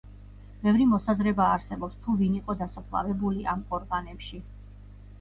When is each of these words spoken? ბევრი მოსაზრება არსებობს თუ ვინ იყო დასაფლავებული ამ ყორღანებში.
ბევრი 0.63 0.87
მოსაზრება 0.93 1.51
არსებობს 1.59 2.01
თუ 2.07 2.17
ვინ 2.23 2.41
იყო 2.41 2.57
დასაფლავებული 2.65 3.49
ამ 3.57 3.67
ყორღანებში. 3.71 4.47